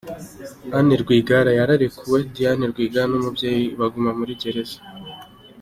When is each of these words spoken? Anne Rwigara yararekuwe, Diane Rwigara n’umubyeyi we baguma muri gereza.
Anne 0.77 0.93
Rwigara 1.03 1.51
yararekuwe, 1.59 2.19
Diane 2.33 2.63
Rwigara 2.71 3.07
n’umubyeyi 3.09 3.63
we 3.67 3.75
baguma 3.79 4.11
muri 4.19 4.33
gereza. 4.41 4.79